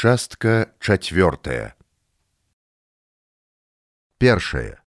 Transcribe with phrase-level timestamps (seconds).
[0.00, 1.76] Частка чацвёртая.
[4.16, 4.80] Першае.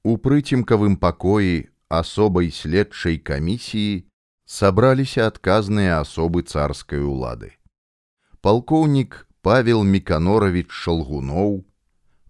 [0.00, 4.08] У прыцемкавым пакоі асобай следчай камісіі
[4.48, 7.52] сабраліся адказныя асобы царскай улады.
[8.40, 11.64] Палкоўнік Павел Міканоравіч Шалгуноў,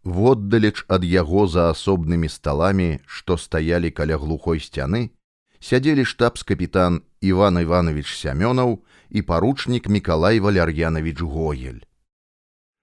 [0.02, 5.14] воддалеч ад яго за асобнымі сталамі, што стаялі каля глухой сцяны,
[5.62, 8.78] сядзелі штабс-капітан Іван Іванович Сямёнаў
[9.10, 11.82] і паручнік Мікалай Валяр'янович Гогель.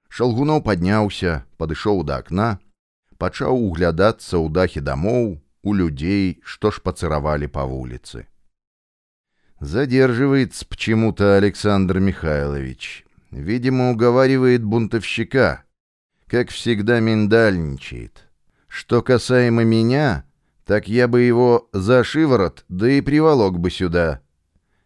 [0.10, 2.60] Шалгуноў падняўся, падышоў да акна,
[3.18, 8.28] пачаў углядацца ў дахі дамоў, у людзей, што ж пацыравалі па вуліцы.
[9.60, 13.06] Задерживается почему-то Александр Михайлович.
[13.32, 15.64] Видимо, уговаривает бунтовщика.
[16.28, 18.28] Как всегда миндальничает.
[18.68, 20.26] Что касаемо меня,
[20.70, 24.22] так я бы его за шиворот, да и приволок бы сюда.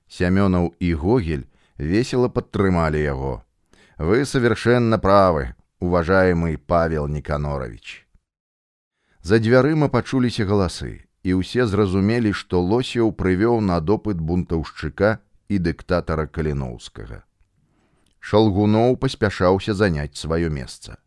[0.07, 3.45] Семенов и Гогель весело подтрымали его.
[3.97, 8.07] «Вы совершенно правы, уважаемый Павел Никанорович».
[9.21, 16.27] За дзвярыма пачуліся галасы, і ўсе зразумелі, што Лосеў прывёў на допыт бунтаўшчыка і дыктатара
[16.27, 17.23] Каліноўскага.
[18.19, 20.97] Шалгуноў паспяшаўся заняць сваё месца.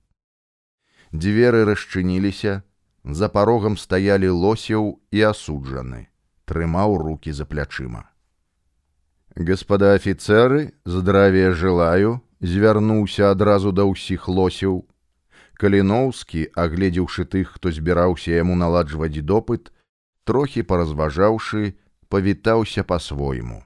[1.13, 2.63] Дзверы расчыніліся,
[3.05, 6.09] за парогам стаялі Лосеў і асуджаны,
[6.47, 8.13] трымаў руки за плячыма.
[9.35, 14.85] Господа офицеры, здравия желаю, звярнуўся адразу да ўсіх лосеў.
[15.57, 19.73] Каліноўскі, агледзеўшы тых, хто збіраўся яму наладжваць допыт,
[20.25, 21.79] трохі паразважаўшы,
[22.13, 23.65] павітаўся па-свойму.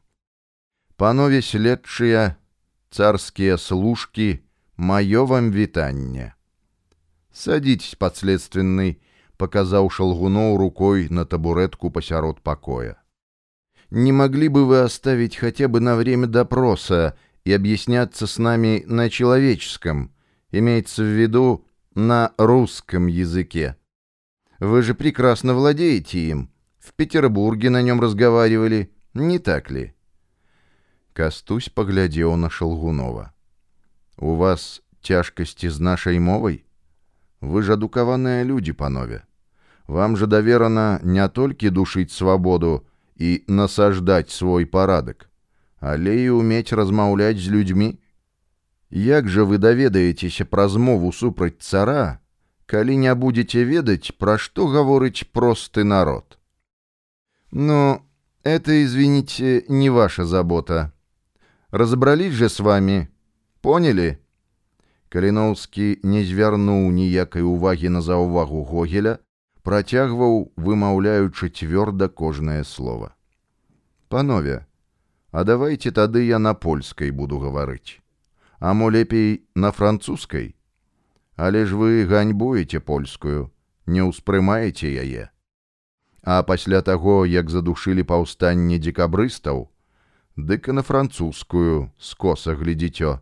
[0.97, 2.37] Панове следчыя,
[2.91, 4.41] царскія служкі,
[4.79, 6.35] маё вам вітанне.
[7.33, 9.03] Садитесь, подследственный,
[9.42, 13.02] показаў шалгуноў рукой на табуретку пасярод пакоя
[13.92, 19.10] не могли бы вы оставить хотя бы на время допроса и объясняться с нами на
[19.10, 20.14] человеческом,
[20.50, 23.76] имеется в виду на русском языке?
[24.60, 26.50] Вы же прекрасно владеете им.
[26.80, 29.94] В Петербурге на нем разговаривали, не так ли?
[31.14, 33.34] Кастусь поглядел на Шелгунова.
[34.18, 36.66] У вас тяжкости с нашей мовой?
[37.42, 39.26] Вы же адукаваныя люди, панове.
[39.91, 42.83] Вам же доверано не только душить свободу,
[43.17, 45.31] і насаждаць свой парадак,
[45.81, 47.99] але і уметь размаўляць з людзьмі.
[48.91, 52.21] Як жа вы даведаецеся праз мову супраць цара,
[52.67, 56.39] калі не будете ведаць, пра што гаворыць просты народ?
[57.51, 58.03] Но
[58.45, 60.93] это, извините, не ваша забота.
[61.71, 63.09] Разобрались же с вами,
[63.61, 64.19] поняли?
[65.09, 69.19] Каліноўскі не звярнуў ніякай увагі на заўвагу Гогеля,
[69.67, 73.11] працягваў, вымаўляючы цвёрда кожнае слово.
[74.09, 74.65] Панове,
[75.33, 77.99] а давайте тады я на польскай буду гаварыць.
[78.61, 80.55] А мо лепей на французскай?
[81.35, 83.51] Але ж вы ганьбуеце польскую,
[83.87, 85.35] не ўспрымаеце яе.
[86.23, 89.67] А пасля таго, як задушылі паўстанне дзекабрыстаў,
[90.37, 93.19] дык і на французскую скоса глядзіцё.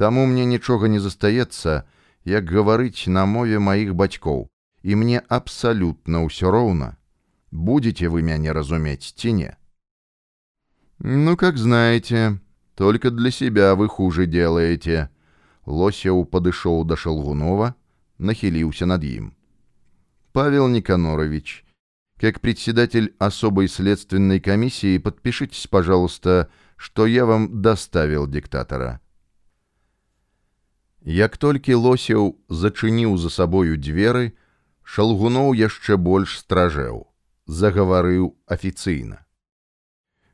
[0.00, 1.84] Таму мне нічога не застаецца,
[2.24, 4.48] як гаварыць на мове маіх бацькоў
[4.82, 6.98] и мне абсолютно ўсё роўна,
[7.50, 9.56] будете вы мяне разуметь ці не.
[10.98, 12.40] Ну, как знаете,
[12.74, 15.10] только для себя вы хуже делаете.
[15.66, 17.74] Лосеў падышоў да Шалгунова,
[18.18, 19.34] нахилился над им.
[20.32, 21.64] Павел Никанорович,
[22.18, 29.00] как председатель особой следственной комиссии, подпишитесь, пожалуйста, что я вам доставил диктатора.
[31.00, 34.32] Як толькі Лосеў зачыніў за сабою дзверы,
[34.89, 37.05] Шалгуноў яшчэ больш стражэў,
[37.45, 39.23] заговорил официально.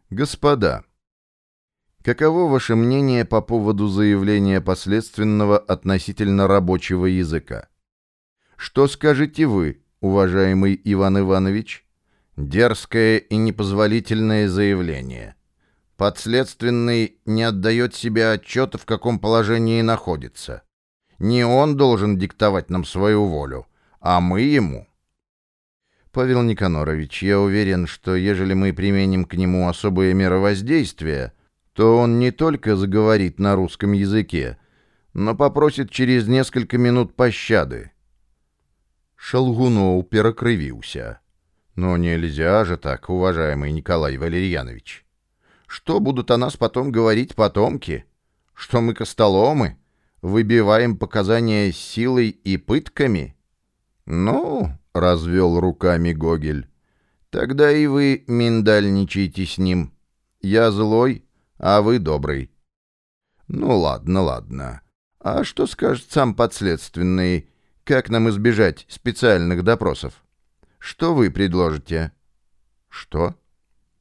[0.09, 0.85] Господа,
[2.01, 7.67] каково ваше мнение по поводу заявления последственного относительно рабочего языка?
[8.55, 11.85] Что скажете вы, уважаемый Иван Иванович?
[12.37, 15.35] Дерзкое и непозволительное заявление.
[15.97, 20.63] Подследственный не отдает себе отчета, в каком положении находится.
[21.19, 23.67] Не он должен диктовать нам свою волю,
[24.05, 24.87] а мы ему.
[26.11, 31.33] Павел Никанорович, я уверен, что ежели мы применим к нему особые меры воздействия,
[31.73, 34.59] то он не только заговорит на русском языке,
[35.13, 37.93] но попросит через несколько минут пощады.
[39.15, 41.19] Шалгунов перекрывился.
[41.73, 45.03] Но нельзя же так, уважаемый Николай Валерьянович.
[45.65, 48.05] Что будут о нас потом говорить потомки?
[48.53, 49.79] Что мы костоломы?
[50.21, 53.35] Выбиваем показания силой и пытками?
[54.06, 59.92] «Ну, — развел руками Гогель, — тогда и вы миндальничайте с ним.
[60.40, 61.24] Я злой,
[61.58, 62.50] а вы добрый.
[63.46, 64.82] Ну ладно, ладно.
[65.18, 67.50] А что скажет сам подследственный?
[67.84, 70.24] Как нам избежать специальных допросов?
[70.78, 72.12] Что вы предложите?
[72.88, 73.34] Что?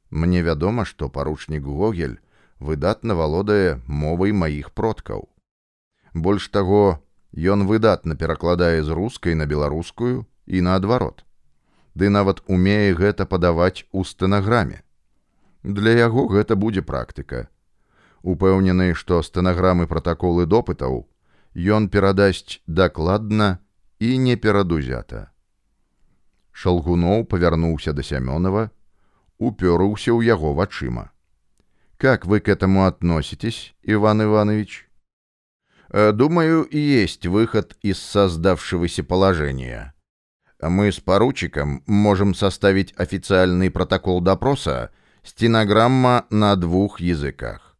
[0.10, 2.20] Мне вядома, што паручнік Гогель
[2.60, 5.30] выдатна валодае мовай маіх продкаў.
[6.14, 7.03] Больш таго,
[7.36, 11.26] ён выдатна перакладае з рускай на беларускую і наадварот.
[11.96, 14.84] Ды нават умее гэта падаваць у стэнаграме.
[15.64, 17.50] Для яго гэта будзе практыка.
[18.22, 21.08] Упэўнены, што стэнаграмы пратаколы допытаў
[21.56, 23.60] ён перадасць дакладна
[24.00, 25.32] і не перадузята.
[26.52, 28.70] Шалгуноў павярнуўся да Сямёнова,
[29.40, 31.12] упёрыўся ў яго вачыма.
[31.98, 34.83] Как вы к этому относитесь, Иван Иванович?
[35.92, 39.94] Э, думаю, есть выход из создавшегося положения.
[40.62, 44.92] Мы с поручиком можем составить официальный протокол допроса,
[45.24, 47.78] стенограмма на двух языках.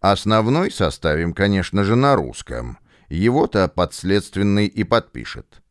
[0.00, 2.78] Основной составим, конечно же, на русском.
[3.08, 5.62] Его-то подследственный и подпишет.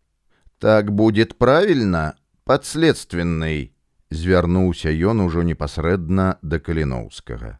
[0.60, 3.76] Так будет правильно, подследственный,
[4.10, 7.60] звярнуўся ён ужо непасрэдна да каліноўскага.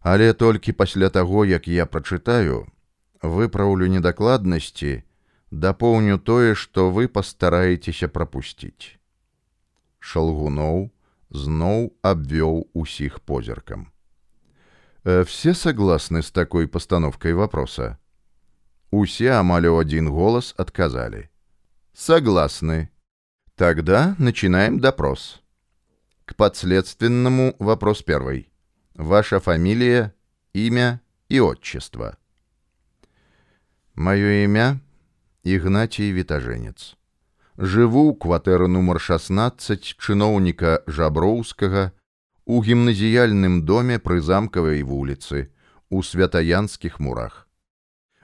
[0.00, 2.66] Але толькі пасля таго, як я прачытаю,
[3.22, 5.02] выпраўлю недакладнасці,
[5.50, 8.98] дапоўню тое, што вы пастараецеся прапусціць.
[9.98, 10.90] Шалгуноў
[11.30, 13.92] зноў абвёў усіх позіркам.
[15.04, 17.98] «Э, все согласны с такой постановкой вопроса?
[18.90, 21.30] Усе амаль у один голос отказали.
[21.94, 22.90] Согласны.
[23.54, 25.42] Тогда начинаем допрос.
[26.24, 28.50] К подследственному вопрос первый
[28.94, 30.14] ваша фамилия,
[30.52, 32.18] имя и отчество.
[33.94, 34.80] Мое имя
[35.44, 36.96] Игнатий Витаженец.
[37.60, 41.92] Жыву ў кватэры нумар 16 чыноўніка жаброўскага
[42.46, 45.52] у гімназіяльным доме пры замкавай вуліцы
[45.90, 47.46] у святаянскіх мурах.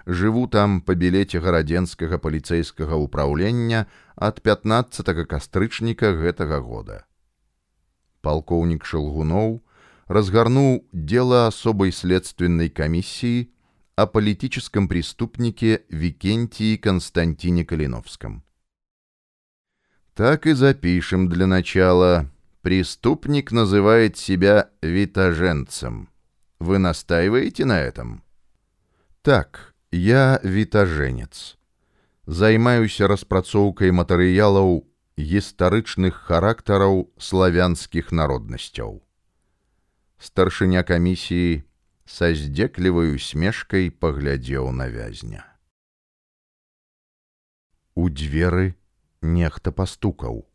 [0.07, 3.85] Жыву там па білеце гарадзенскага паліцэйскага ўпраўлення
[4.17, 7.05] ад 15 кастрычніка гэтага года.
[8.23, 9.61] Палкоўнік Шалгуноў
[10.07, 13.51] разгорнул дело особой следственной комиссии
[14.01, 18.45] о политическом преступнике Викентии Константине Калиновском.
[20.15, 22.31] Так и запишем для начала.
[22.63, 26.09] Преступник называет себя витаженцем.
[26.59, 28.25] Вы настаиваете на этом?
[29.23, 31.59] Так, я витаженец.
[32.27, 34.85] Займаюся распрацоўкай матэрыялаў
[35.17, 39.07] гістарычных характараў славянскіх народнасцяў
[40.19, 41.63] старшыня камісіі
[42.06, 45.46] Са здзекліваю смешкай паглядзеў на вязня.
[47.96, 48.76] У дзверы
[49.22, 50.48] нехта пастукаў.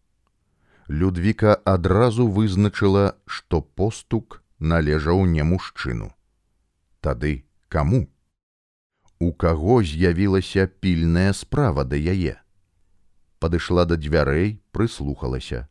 [0.88, 6.14] Людвіка адразу вызначыла, што постук належаў не мужчыну.
[7.00, 8.06] Тады каму?
[9.18, 12.36] У каго з'явілася пільная справа да яе.
[13.38, 15.68] Падышла да дзвярэй, прыслухалася.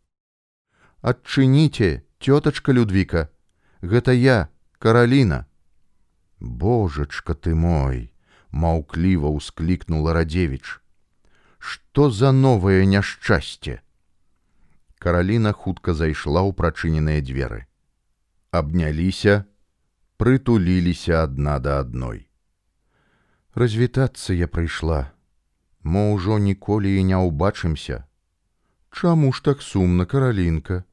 [1.02, 3.30] Адчыніце, цётачка Людвіка,
[3.82, 4.50] гэта я
[4.80, 5.46] караліна
[6.41, 8.01] божачка ты мой
[8.65, 10.81] маўкліва ўсклікнула радзевіч
[11.73, 13.77] что за новае няшчасце
[15.05, 17.63] караліна хутка зайшла ў прачыненыя дзверы
[18.63, 19.39] абняліся
[20.23, 22.27] прытуліліся адна да адной
[23.63, 25.01] развітацца я прыйшла
[25.95, 28.05] мо ўжо ніколі і не ўбачымся
[29.01, 30.85] чаму ж так сумна каралінка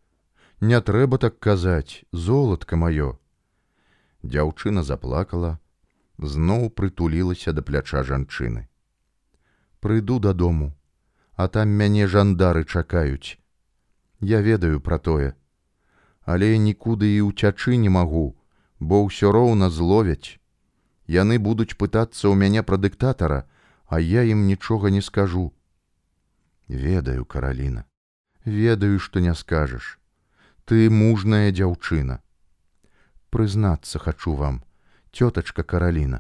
[0.60, 3.20] Не трэба так казаць, золатка маё.
[4.23, 5.59] Дзяўчына заплакала,
[6.19, 8.69] зноў прытулілася да пляча жанчыны.
[9.81, 10.73] Прыйду дадому,
[11.35, 13.39] а там мяне жандары чакаюць.
[14.21, 15.35] Я ведаю пра тое,
[16.25, 18.27] але нікуды і ўцячы не магу,
[18.79, 20.39] бо ўсё роўна зловяць.
[21.11, 23.43] Яны будуць пытацца ў мяне пра дыктатара,
[23.87, 25.51] а я ім нічога не скажу.
[26.69, 27.85] Ведаю, караліна,
[28.45, 29.99] ведаю, што не скажаш
[30.65, 32.21] ты мужная дзяўчына
[33.32, 34.60] прызнацца хачу вам
[35.12, 36.20] цётачка караліна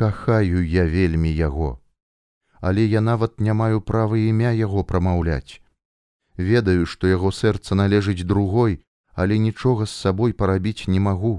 [0.00, 1.70] кахаю я вельмі яго
[2.60, 5.60] але я нават не маю права імя яго прамаўляць
[6.50, 8.78] ведаю што яго сэрца належыць другой
[9.24, 11.34] але нічога з сабой парабіць не магу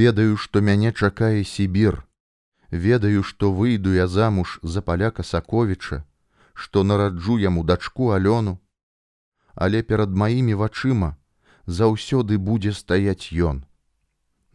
[0.00, 2.00] ведаю што мяне чакае сібір
[2.86, 6.04] ведаю што выйду я замуж за паляка саковіча
[6.54, 8.56] што нараджу яму дачку алёну
[9.54, 11.14] але перад маімі вачыма
[11.66, 13.64] заўсёды будзе стаяць ён.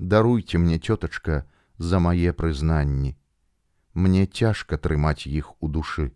[0.04, 1.46] Даруйце мне цётачка
[1.78, 3.18] за мае прызнанні.
[3.94, 6.12] Мне цяжка трымаць іх у душы.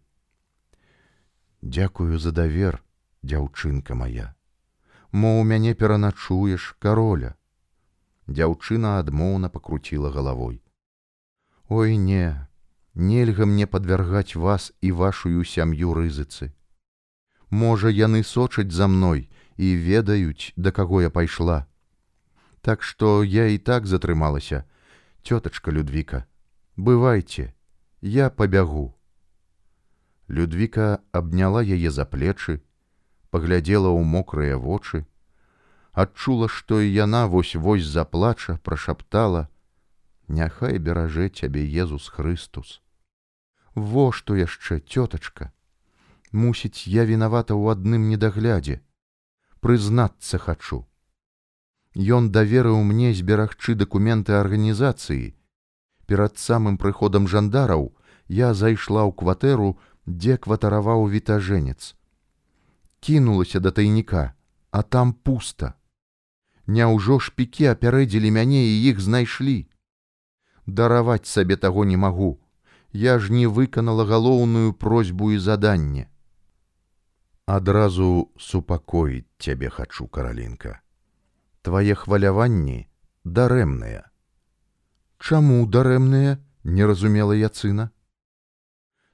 [1.62, 2.84] Дякую за давер,
[3.24, 4.36] дзяўчынка моя.
[5.12, 7.36] Мо у мяне пераначуеш кароля.
[8.28, 10.64] Дзяўчына адмоўна пакруціла галавой.
[11.68, 12.48] Ой не,
[12.94, 16.54] нельга мне падвяргаць вас і вашую сям'ю рызыцы.
[17.50, 21.68] Можа, яны сочаць за мной і ведаюць, да каго я пайшла.
[22.62, 24.64] Так што я і так затрымалася,
[25.22, 26.24] тётачка Людвіка,
[26.78, 27.52] бывайце,
[28.02, 28.94] я пабягу.
[30.30, 32.62] Людвіка абняла яе за плечы,
[33.30, 35.04] паглядзела ў мокрыя вочы,
[35.92, 42.80] адчула, што і яна вось-вось заплача, прашаптала: « Няхай беражэ цябе Езус Хрыстус.
[43.76, 45.52] Во што яшчэ цётачка.
[46.32, 48.82] Мусіць, я вінавата ў адным недаглядзе.
[49.60, 50.86] Прызнацца хачу.
[51.98, 55.34] Ён даверыў мне зберагчы дакументы арганізацыі.
[56.06, 57.92] Перад самым прыходам жандараў
[58.28, 59.76] я зайшла ў кватэру,
[60.06, 61.94] дзе кватараваў вітажэнец
[63.04, 64.32] кінулася да тайніка,
[64.72, 65.74] а там пуста.
[66.68, 69.68] Няўжо шпікі апярэдзілі мяне і іх знайшлі.
[70.66, 72.40] Дараваць сабе таго не магу.
[72.94, 76.08] Я ж не выканала галоўную просьбу і заданне.
[77.46, 80.80] Адразу супакоіць цябе хачу, каралінка.
[81.69, 82.89] Твае хваляванні
[83.37, 84.09] дарэмныя.
[85.21, 87.85] Чаму дарэмныя, не разумела яцына.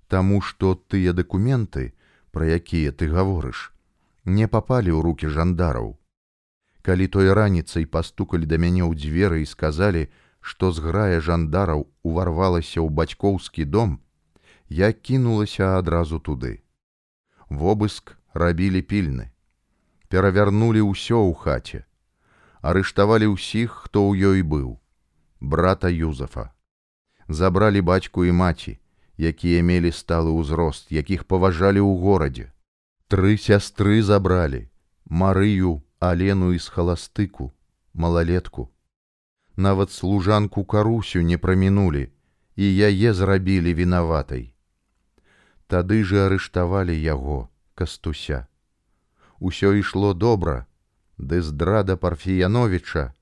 [0.07, 1.83] Таму што тыя дакументы,
[2.31, 3.63] пра якія ты гаворыш,
[4.39, 5.89] не папалі ў руки жандараў.
[6.87, 10.03] Калі той раніцай пастукалі да мяне ў дзверы і сказалі,
[10.39, 13.99] што зграя жандараў уварвалася ў бацькоўскі дом,
[14.71, 16.63] я кінулася адразу туды.
[17.51, 19.27] Вобыск рабілі пільны.
[20.07, 21.83] Перавярнулі ўсё ў хаце.
[22.64, 24.80] Арыштавалі ўсіх, хто ў ёй быў.
[25.40, 26.52] брата Юзафа.
[27.28, 28.80] Забралі бацьку і маці,
[29.18, 32.52] якія мелі сталы ўзрост, якіх паважалі ў горадзе.
[33.08, 34.68] Тры сястры забралі
[35.10, 37.52] Марыю, алену і схаластыку,
[37.94, 38.70] малалетку.
[39.56, 42.10] Нават служанку карусю не прамінулі
[42.56, 44.54] і яе зрабілі вінаватай.
[45.68, 48.48] Тады же арыштавалі яго, кастуся.
[49.40, 50.66] Усё ішло добра,
[51.19, 53.13] ды здрада парфіяновича,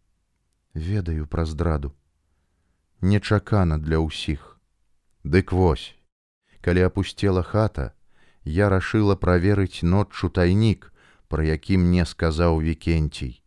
[0.74, 1.92] ведаю пра здраду.
[3.00, 4.58] Нечакана для ўсіх.
[5.24, 5.94] Дык вось,
[6.60, 7.92] калі апусцела хата,
[8.44, 10.92] я рашыла праверыць ноччу тайнік,
[11.28, 13.42] пра які мне сказаў вікенцій.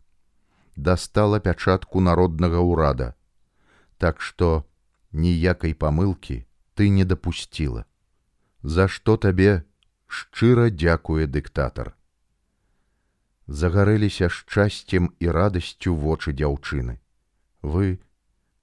[0.76, 3.16] Дастала пячатку народнага ўрада.
[3.98, 4.66] Так што
[5.12, 7.86] ніякай памылкі ты не дапусціла.
[8.62, 9.64] За што табе
[10.08, 11.96] шчыра дзякуе дыктатар.
[13.47, 17.01] Загарэліся шчасцем і радасцю вочы дзяўчыны.
[17.63, 17.99] Вы,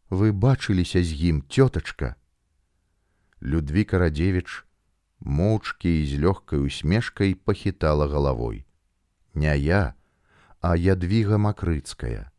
[0.10, 2.16] вы бачыліся з ім цётачка.
[3.42, 4.64] Людвіка Радзевіч
[5.20, 8.66] моўчкі і з лёгкай усмешкай пахітала галавой.
[9.34, 9.94] Не я,
[10.62, 12.32] а ядвіга макрыцкая.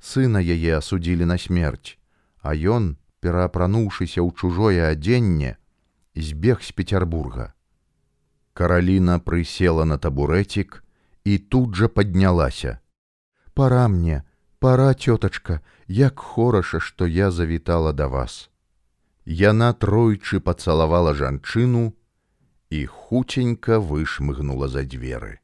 [0.00, 1.98] Сына яе асудзілі на смерць,
[2.40, 5.56] а ён, пераапрануўшыся ў чужое адзенне,
[6.14, 7.52] збег з Петербурга.
[8.54, 10.82] Караліна прысела на табурэцік
[11.24, 12.78] і тут жа паднялася.
[13.54, 14.22] Пара мне,
[14.58, 18.50] пара цётачка, як хораша, што я завітала да вас.
[19.24, 21.92] Яна тройчы пацалавала жанчыну,
[22.70, 25.40] і хутенька вышмыгнула за дзверы.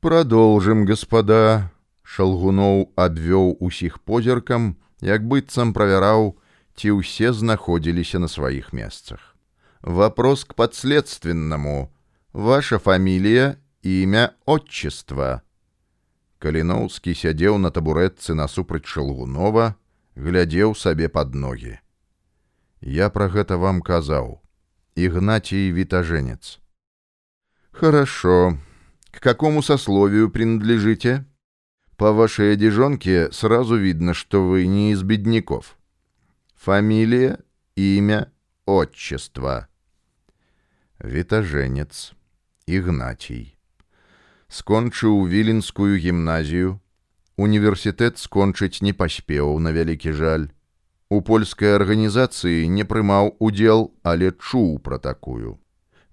[0.00, 1.72] Продолжим, господа,
[2.06, 6.38] шалгуноў абвёў усіх позіркам, як быццам правяраў,
[6.78, 9.34] ці ўсе знаходзіліся на сваіх месцах.
[9.82, 11.90] Вопрос к подследственному.
[12.32, 15.42] Ваша фамилия, имя, отчество.
[16.38, 19.74] Каліноўскі сядзеў на табурэтцы насупраць шалгунова,
[20.16, 21.80] глядзеў сабе под ноги.
[22.80, 24.42] Я пра гэта вам казаў.
[24.96, 26.60] Игнатий Витаженец.
[27.72, 28.58] Хорошо.
[29.10, 31.26] К какому сословию принадлежите?
[31.96, 35.76] По вашей одежонке сразу видно, что вы не из бедняков.
[36.54, 37.38] Фамилия,
[37.74, 38.32] имя,
[38.66, 39.68] отчество.
[40.98, 42.12] Витаженец.
[42.67, 43.57] Игнатий.
[44.47, 46.79] Скончыў віленскую гімназію,
[47.37, 50.49] універсітэт скончыць не паспеў на вялікі жаль
[51.11, 55.59] у польскай арганізацыі не прымаў удзел, але чуў пра такую.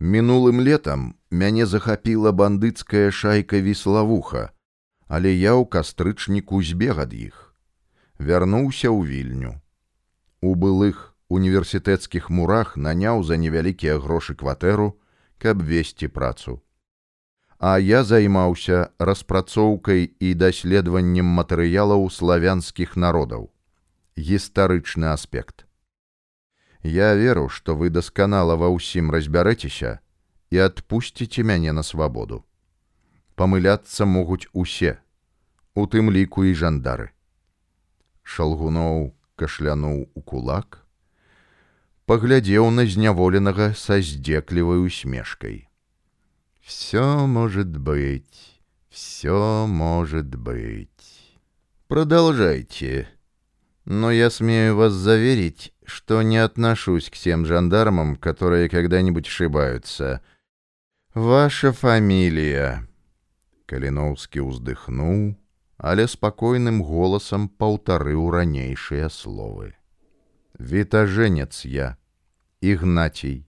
[0.00, 4.50] Мінулым летам мяне захапіла бандыцкая шайка веславуха,
[5.06, 7.54] але я ў кастрычніку збег ад іх.
[8.18, 9.52] Вярнуўся ў вільню.
[10.42, 14.98] У былых універсітэцкіх мурах наняў за невялікія грошы кватэру,
[15.37, 16.61] каб весці працу.
[17.59, 23.53] А я займаўся распрацоўкай і даследаваннем матэрыялаў славянскіх народаў
[24.15, 25.65] гістарычны аспект.
[26.83, 29.99] Я веру, што вы дасканала ва ўсім разбярэцеся
[30.51, 32.43] і адпусціце мяне на свабоду.
[33.35, 34.99] Памыляцца могуць усе,
[35.73, 37.09] у тым ліку і жандары.
[38.21, 40.85] Шалгуноў кашлянуў у кулак,
[42.07, 45.69] паглядзеў на зняволенага са здзеклівай усмешкай.
[46.61, 50.89] Все может быть, все может быть.
[51.87, 53.07] Продолжайте.
[53.85, 60.21] Но я смею вас заверить, что не отношусь к тем жандармам, которые когда-нибудь ошибаются.
[61.13, 62.87] Ваша фамилия.
[63.65, 65.37] Калиновский уздыхнул,
[65.77, 69.75] але спокойным голосом паўтарыў ранейшыя словы.
[70.59, 71.97] Витаженец я,
[72.61, 73.47] Игнатий.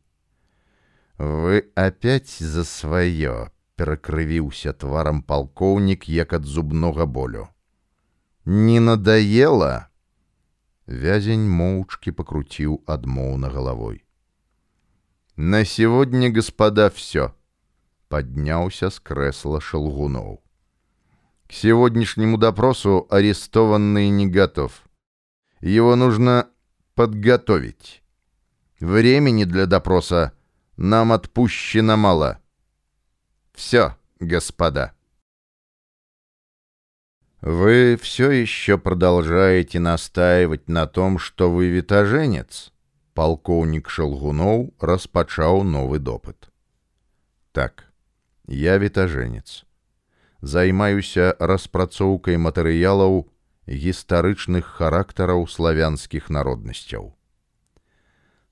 [1.17, 7.47] Вы опять за свое, перакрывіўся тваром полковник, як ад зубнога болю.
[8.45, 9.87] Не надоело?
[10.87, 14.03] Вязень моўчкі покрутил адмоўна головой.
[15.35, 17.33] На сегодня, господа, все.
[18.07, 20.39] Поднялся с кресла Шелгунов.
[21.47, 24.83] К сегодняшнему допросу арестованный не готов.
[25.59, 26.47] Его нужно
[26.99, 28.03] подготовить.
[28.79, 30.33] Времени для допроса
[30.77, 32.39] нам отпущено мало.
[33.53, 34.93] Все, господа.
[37.41, 42.73] Вы все еще продолжаете настаивать на том, что вы витаженец?
[43.13, 46.49] Полковник Шелгунов распачаў новый допыт.
[47.51, 47.85] Так,
[48.47, 49.63] я витаженец.
[50.41, 53.29] Займаюся распрацоўкай матэрыялаў
[53.67, 57.13] гістарычных характараў славянскіх народнасцяў.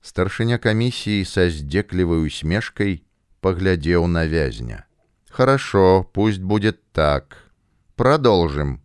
[0.04, 3.02] Старшыня камісіі са здзеклівай усмешкай
[3.40, 4.86] поглядел на вязня.
[5.30, 7.50] «Хорошо, пусть будет так.
[7.96, 8.80] Продолжим.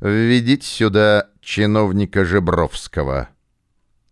[0.00, 3.28] Введите сюда чиновника Жебровского.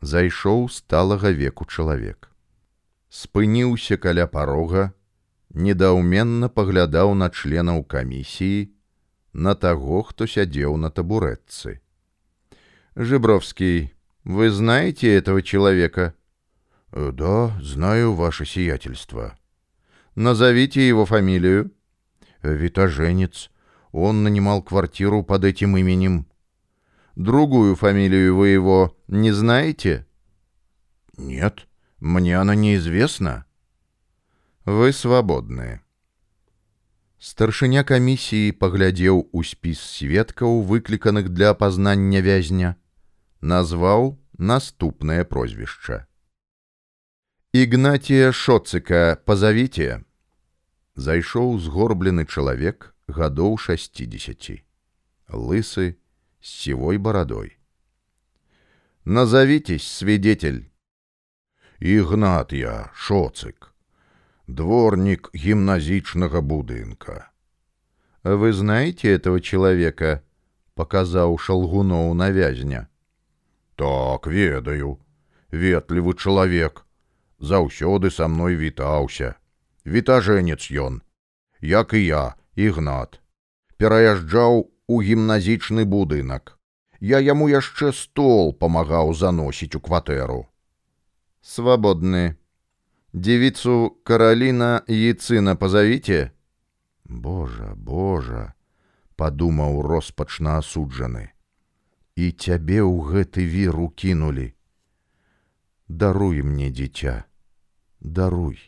[0.00, 2.31] Зайшоў сталага веку чалавек.
[3.09, 4.93] Спыніўся каля парога,
[5.50, 8.73] недаўменна паглядаў на членаў камісіі,
[9.34, 11.82] на таго, хто сядзеў на табурэтцы.
[12.96, 13.94] Жебровский,
[14.24, 16.14] вы знаете этого человека?
[16.92, 19.38] Да, знаю, ваше сиятельство.
[20.15, 21.72] Назовите его фамилию.
[22.42, 23.52] Витаженец.
[23.92, 26.28] Он нанимал квартиру под этим именем.
[27.15, 30.06] Другую фамилию вы его не знаете?
[31.18, 31.68] Нет,
[32.00, 33.46] мне она неизвестна.
[34.65, 35.82] Вы свободны.
[37.18, 42.77] Старшыня камісіі паглядзеў у спіс сведкаў, выкліканых для апазнання вязня,
[43.40, 46.07] назваў наступнае прозвішча.
[47.53, 50.05] Игнатия Шоцыка позовите.
[50.94, 54.64] Зайшоў сгорблены чалавек гадоў 60.
[55.29, 55.99] Лысы,
[56.40, 57.59] с сивой бородой.
[59.05, 60.73] Назовитесь, свидетель.
[61.79, 63.67] Игнат я, Шоцик,
[64.49, 67.31] дворник гимназичного будынка.
[68.23, 70.23] Вы знаете этого человека?
[70.75, 72.88] Показал Шалгуноў на вязня.
[73.77, 74.99] Так, ведаю.
[75.51, 76.85] Ветлівы чалавек.
[77.38, 79.37] Заўсёды са мной вітаўся.
[79.87, 81.03] Вітажэнец ён.
[81.61, 83.20] Як і я, ігнат
[83.77, 86.55] пераязджаў у гімназічны будынак
[87.01, 90.38] я яму яшчэ стол памагаў заносіць у кватэру
[91.55, 92.23] свабодны
[93.12, 96.31] девицу караліна яйцына пазавіце
[97.27, 98.44] божа божа
[99.16, 101.27] падумаў роспачна асуджаны
[102.16, 104.49] і цябе ў гэты вір укінулі
[105.88, 107.25] даруй мне дзіця
[108.01, 108.59] даруй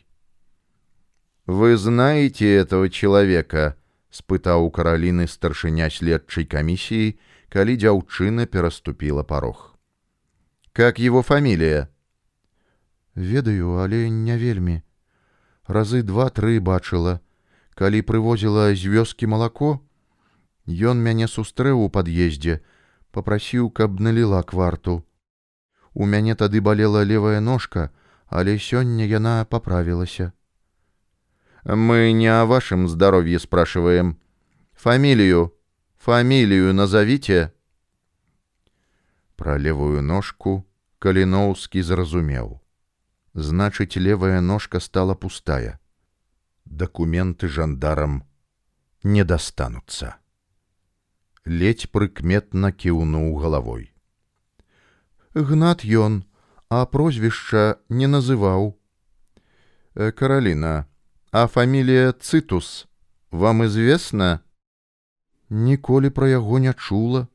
[1.47, 3.77] вы знаете этого человека
[4.17, 7.15] спытаў у караліны старшыня следчай камісіі,
[7.53, 9.75] калі дзяўчына пераступіла парог.
[10.73, 11.89] Как его фамилия?
[13.15, 14.81] Ведаю, але не вельмі.
[15.67, 17.19] Разы два-тры бачыла,
[17.73, 19.81] калі прывозіла з вёскі малако,
[20.67, 22.59] Ён мяне сустрэў у пад'ездзе,
[23.15, 25.07] попрасіў, каб наліла кварту.
[25.93, 27.89] У мяне тады балела левая ножка,
[28.27, 30.33] але сёння яна паправілася.
[31.63, 34.19] Мы не о вашем здоровье спрашиваем.
[34.75, 35.53] Фамилию,
[35.97, 37.51] фамилию назовите.
[39.35, 40.65] Про левую ножку
[40.99, 42.59] Калиноўскі зразумеў.
[43.33, 45.79] Значыць, левая ножка стала пустая.
[46.65, 48.23] Документы жандарам
[49.03, 50.15] не достанутся.
[51.45, 53.93] Ледь прыкметна кіўнуў головой.
[55.33, 56.23] Гнат ён,
[56.69, 58.75] а прозвішча не называў.
[59.95, 60.87] Э, Каролина,
[61.31, 62.87] а фамилия Цитус
[63.31, 64.39] вам известна?
[65.49, 67.27] Ніколі пра яго не чула.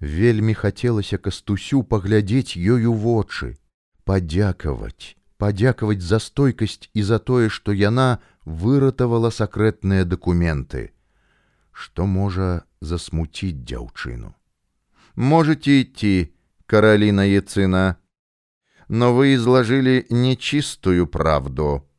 [0.00, 3.58] Вельмі хацелася кастусю паглядзець ёю вочы,
[4.04, 10.90] падзякаваць, падзякаваць за стойкасць і за тое, што яна выратавала сакрэтныя дакументы,
[11.72, 14.34] што можа засмуціць дзяўчыну.
[15.18, 16.34] Можете идти,
[16.66, 17.98] Каролина Яцина.
[18.88, 21.90] Но вы изложили нечистую правду.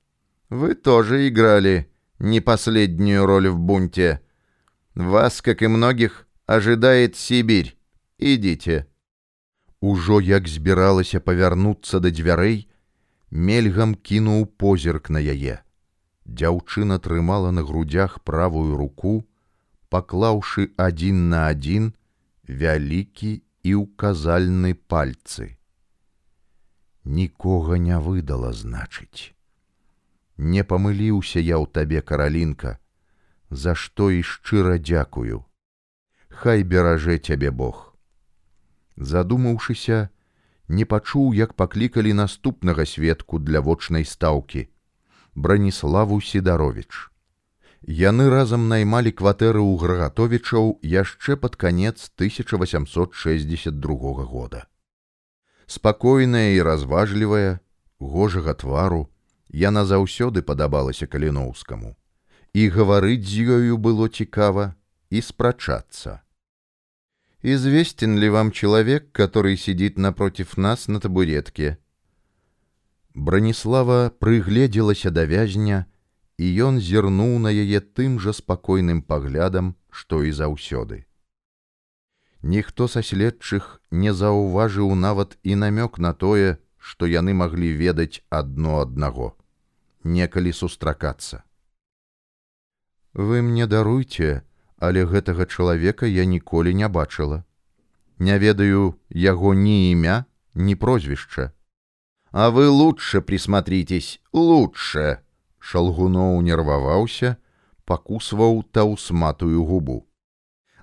[0.49, 4.21] Вы тоже играли не последнюю роль в бунте.
[4.95, 7.77] Вас, как и многих, ожидает Сибирь.
[8.17, 8.87] Идите.
[9.83, 12.67] Ужо як збіралася павярнуцца да дзвярэй,
[13.31, 15.63] мельгам кінуў позірк на яе.
[16.25, 19.23] Дзяўчына трымала на грудях правую руку,
[19.89, 21.93] паклаўшы адзін на адзін
[22.45, 23.31] вялікі
[23.63, 25.55] і ўказальны пальцы.
[27.05, 29.33] Нікога не выдала, значыць.
[30.37, 32.77] Не памыліўся я ў табе, каралінка,
[33.49, 35.43] за што і шчыра дзякую.
[36.29, 37.89] Хай беражэ цябе Бог.
[38.96, 40.08] Задумаўшыся,
[40.68, 44.68] не пачуў, як паклікалі наступнага сведку для вочнай стаўкі
[45.34, 47.10] браніславу сідарович.
[47.84, 54.64] Яны разам наймалі кватэры ў грагатовічаў яшчэ пад канец 1862 года.
[55.66, 57.60] Спакойная і разважлівая,
[58.00, 59.10] гожага твару,
[59.50, 61.96] яна заўсёды падабалася каліноўскаму.
[62.54, 64.74] І гаварыць з ёю было цікава
[65.10, 66.23] і спрачацца.
[67.43, 71.77] «Известен ли вам человек, который сидит напротив нас на табуретке?»
[73.13, 75.85] Браніслава прыгледзелася да вязня,
[76.37, 81.03] і ён зірнуў на яе тым жа спакойным паглядам, што і заўсёды.
[82.41, 88.79] Ніхто са следчых не заўважыў нават і намёк на тое, што яны маглі ведаць адно
[88.79, 89.35] аднаго,
[90.03, 91.43] некалі сустракацца.
[93.13, 94.43] Вы мне даруйце,
[94.83, 97.43] але гэтага чалавека я ніколі не бачыла.
[98.19, 101.51] Не ведаю яго ні імя, ні прозвішча.
[102.31, 105.19] А вы лучше присмотритесь, лучше.
[105.59, 107.37] Шалгуноў нервовался,
[107.85, 110.07] покусывал таусматую губу.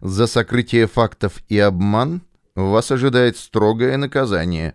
[0.01, 2.22] За сокрытие фактов и обман
[2.55, 4.75] вас ожидает строгое наказание.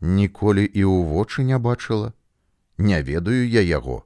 [0.00, 2.12] Ніколі і ў вочы не бачыла,
[2.78, 4.04] не ведаю я яго.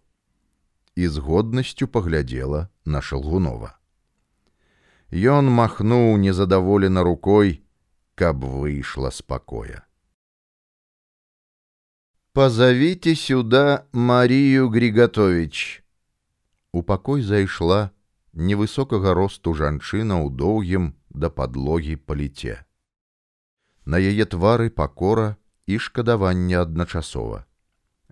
[0.95, 3.79] І з годнасцю паглядзела на шалгунова.
[5.13, 7.65] Ён махнуў незадаволена рукой,
[8.15, 9.85] каб выйшла спакоя.
[12.33, 15.83] «Позовите сюда Марию Григотович».
[16.73, 17.91] У пакой зайшла
[18.33, 22.63] невысокага росту жанчына ў доўгім да падлогі паліце.
[23.89, 27.45] На яе твары пакора і шкадаванне адначасова.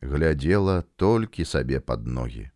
[0.00, 2.50] Глядела толькі сабе под ноги.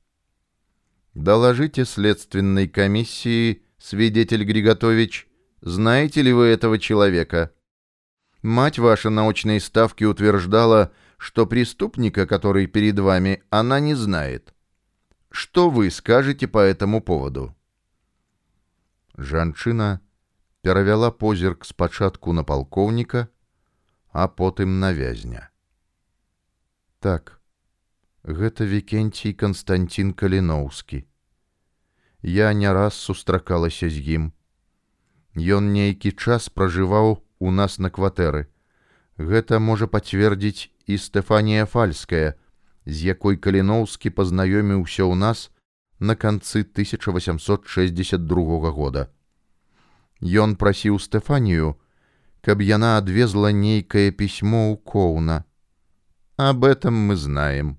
[1.15, 5.29] «Доложите следственной комиссии, свидетель Григотович,
[5.61, 7.53] знаете ли вы этого человека?
[8.43, 14.55] Мать ваша на очной ставке утверждала, что преступника, который перед вами, она не знает.
[15.31, 17.55] Что вы скажете по этому поводу?
[19.17, 20.01] Жанчына
[20.63, 23.29] перавяла позірк спачатку на палкоўніка,
[24.13, 25.51] а потым на вязня.
[27.01, 27.41] Так,
[28.25, 31.05] гэта Вікенцій Канстанцін Каліноўскі.
[32.25, 34.33] Я не раз сустракалася з ім.
[35.37, 38.47] Ён нейкі час пражываў у нас на кватэры.
[39.17, 42.35] Гэта можа пацвердзіць і Стэфанія Фальская,
[42.87, 45.51] з якой Каліноўскі пазнаёміўся ў нас
[46.01, 49.09] на канцы 1862 года.
[50.21, 51.77] Ён прасіў Стэфанію,
[52.41, 55.45] каб яна адвезла нейкае пісьмо ў Коуна.
[56.37, 57.79] Об этом мы знаем.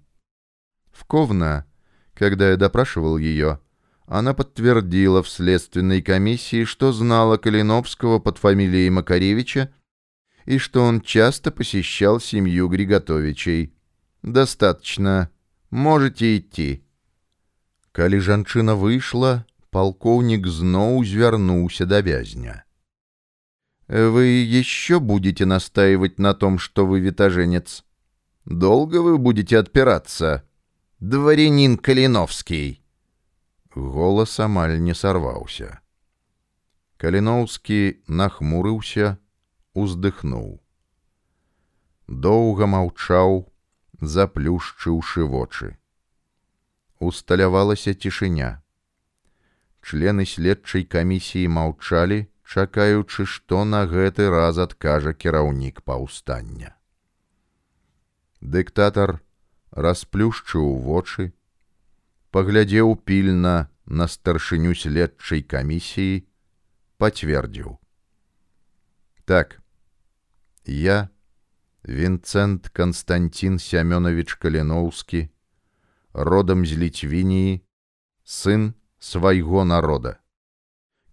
[0.91, 1.65] В Ковна,
[2.13, 3.59] когда я допрашивал ее,
[4.05, 9.73] она подтвердила в следственной комиссии, что знала Калиновского под фамилией Макаревича
[10.45, 13.73] и что он часто посещал семью Григотовичей.
[14.21, 15.29] Достаточно.
[15.69, 16.83] Можете идти.
[17.91, 22.63] Калі жанчына выйшла, полковник зноў звярнуўся да вязня.
[23.87, 27.83] Вы еще будете настаивать на том, что вы витаженец?
[28.45, 30.43] Долго вы будете отпираться?
[30.99, 32.81] Дворянин Калиновский.
[33.76, 35.82] Голос амаль не сорвался.
[36.96, 39.18] Калиновский нахмурыўся,
[39.74, 40.62] уздыхнуў.
[42.08, 43.52] Доўга маўчаў,
[44.00, 45.76] заплюшчыўшы вочы.
[47.00, 48.64] Усталявалася цішыня.
[49.84, 56.72] Члены следчай камісіі маўчалі, чакаючы, што на гэты раз адкажа кіраўнік паўстання.
[58.40, 59.20] Дыктатар
[59.76, 61.36] расплюшчыў вочы,
[62.35, 66.23] паглядзеў пільна на старшыню следчай камісіі,
[66.97, 67.77] пацвердзіў:
[69.25, 69.59] Так,
[70.65, 71.09] я,
[71.83, 75.29] Винцент Константин Семенович Калиновский,
[76.13, 77.61] родом з Літвініі,
[78.23, 80.17] сын свайго народа.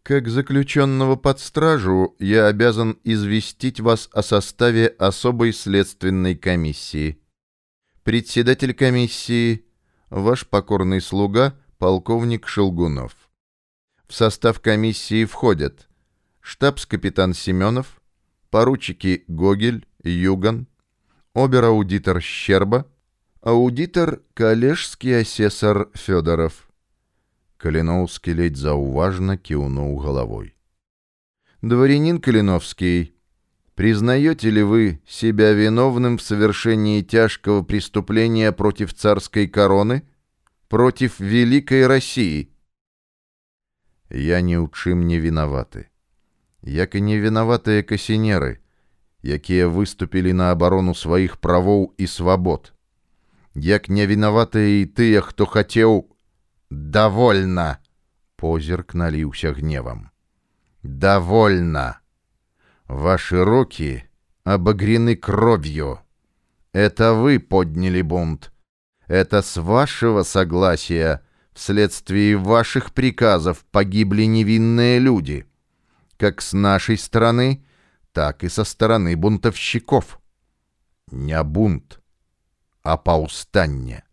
[0.03, 7.21] Как заключенного под стражу я обязан известить вас о составе особой следственной комиссии.
[8.05, 9.72] Председатель комиссии –
[10.14, 13.16] ваш покорный слуга, полковник Шелгунов.
[14.08, 15.90] В состав комиссии входят
[16.40, 18.00] штабс-капитан Семенов,
[18.52, 20.68] поручики Гогель, Юган,
[21.34, 22.86] обер-аудитор Щерба,
[23.42, 26.70] аудитор калежский асесар Федоров.
[27.58, 30.56] Калиновский ледь зауважно кивнул головой.
[31.62, 33.16] Дворянин Калиновский,
[33.75, 40.03] признаете ли вы себя виновным в совершении тяжкого преступления против царской короны,
[40.69, 42.51] против великой России?
[44.11, 45.89] Я ни у чым не виноваты.
[46.63, 48.59] Як і не вінаватыя касінеры,
[49.23, 52.73] якія выступілі на абарону сваіх правоў і свабод.
[53.55, 56.09] Як не вінаватыя і тыя, хто хацеў
[56.71, 57.79] «Довольно!»
[58.37, 60.11] Позерк налился гневом.
[60.83, 62.01] «Довольно!
[62.93, 64.05] Ваши руки
[64.45, 66.01] обогрены кровью.
[66.73, 68.53] Это вы подняли бунт.
[69.07, 75.47] Это с вашего согласия вследствие ваших приказов погибли невинные люди,
[76.17, 77.65] как с нашей стороны,
[78.13, 80.21] так и со стороны бунтовщиков.
[81.11, 82.01] Не бунт,
[82.83, 84.05] а паўстанне.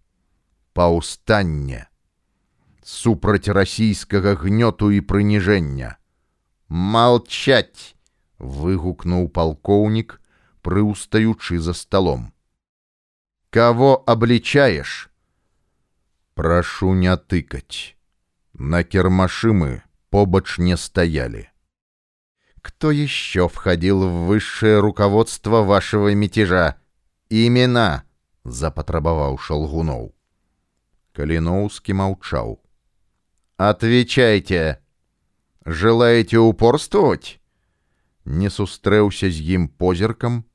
[0.74, 1.90] Паўстанне
[2.86, 5.98] супраць расійскага гнёту і прыніжэння.
[6.70, 7.98] Молчать!
[8.40, 10.22] выгукнуў палкоўнік,
[10.62, 12.34] прыўстаючы за столом.
[13.50, 15.10] Кого обличаешь?
[16.34, 17.96] Прошу не тыкать.
[18.54, 21.50] На кермаши мы побач не стояли.
[22.62, 26.76] Кто еще входил в высшее руководство вашего мятежа?
[27.30, 28.04] Имена,
[28.44, 30.14] запатрабаваў Шалгуноў.
[31.14, 32.60] Каліноўскі маўчаў.
[33.58, 34.82] Отвечайте.
[35.66, 37.39] Желаете упорствовать?
[38.26, 40.46] Не сустрэўся з ім позерком,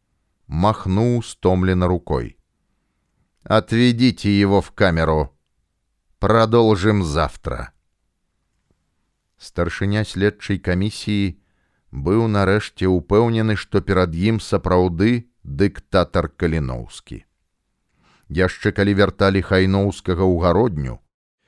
[0.47, 2.37] махнул стомленно рукой.
[3.45, 5.37] Отведите его в камеру.
[6.19, 7.73] Продолжим завтра.
[9.38, 11.40] Старшыня следчай камісіі
[11.90, 17.25] быў нарэшце ўпэўнены, што перад ім сапраўды дыктатар каліноўскі.
[18.29, 21.01] Яшчэ калі вярталі хайноўскага ў гародню,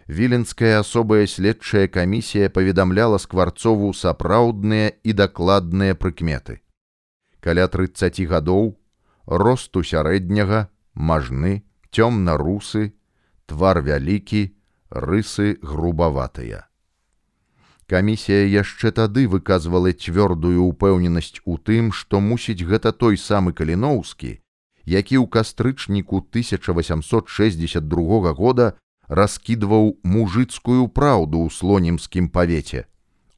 [0.08, 6.62] віленская асобая следчая камісія паведамляла скварцову сапраўдныя і дакладныя прыкметы.
[7.39, 8.78] Каля 30 гадоў
[9.28, 12.96] росту сярэдняга, мажны, цёмна-русы,
[13.46, 14.56] твар вялікі,
[14.89, 16.67] рысы грубаватыя.
[17.88, 24.39] Камісія яшчэ тады выказвала цвёрдую ўпэўненасць у тым, што мусіць гэта той самы каліноўскі,
[24.84, 28.76] які ў кастрычніку 1862 года
[29.08, 32.86] раскидываў мужицкую праўду ў слонімскім павеце,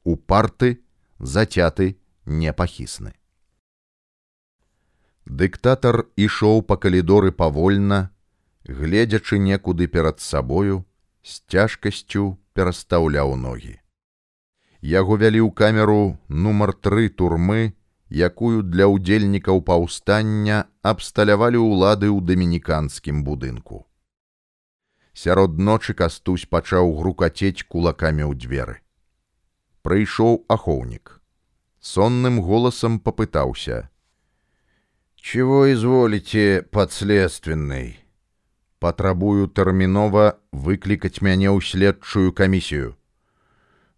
[0.04, 0.82] упарты,
[1.18, 3.14] зацяты, непахісны.
[5.26, 8.10] Дыктатар ішоў па калідоры павольна,
[8.64, 10.84] гледзячы некуды перад сабою,
[11.22, 13.78] з цяжкасцю перастаўляў ногі.
[14.80, 17.76] Яго вялі ў камеру нумар тры турмы,
[18.10, 23.86] якую для ўдзельнікаў паўстання абсталявалі ўлады ў дамініканскім будынку.
[25.19, 28.75] Сярод ночы кастусь пачаў грукацець кулакамі ў дзверы.
[29.81, 31.21] Прыйшоў ахоўнік.
[31.79, 33.89] Сонным голосом попытался.
[35.15, 37.99] «Чего изволите, подследственный?»
[38.79, 42.97] «Потребую терминова выкликать меня у следчую комиссию».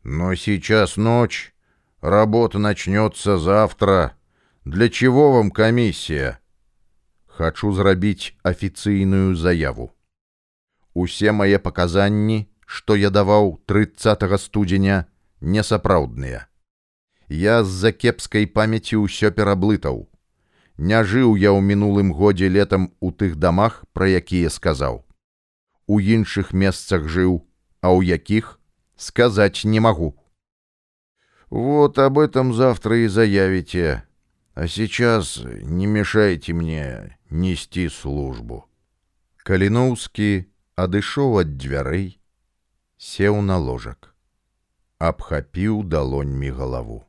[0.03, 1.53] «Но сейчас ночь.
[1.99, 4.15] Работа начнется завтра.
[4.65, 6.39] Для чего вам комиссия?»
[7.25, 9.97] «Хочу зрабіць афіцыйную заяву»
[10.93, 15.05] усе мае паказанні, што я даваў 30 студзеня,
[15.41, 16.47] несапраўдныя.
[17.29, 20.07] Я з-за кепскай памяці ўсё пераблытаў.
[20.77, 25.03] Не жыў я ў мінулым годзе летам у тых дамах, пра якія сказаў.
[25.87, 27.43] У іншых месцах жыў,
[27.81, 28.59] а ў якіх
[28.95, 30.15] сказаць не магу.
[31.49, 34.03] Вот об этом завтра и заявите.
[34.53, 38.65] А сейчас не мешайте мне нести службу.
[39.37, 42.07] Калиновский адышоў ад дзвярэй,
[42.97, 44.13] сеў на ложак,
[44.97, 46.99] абхапіў далоньмі галаву.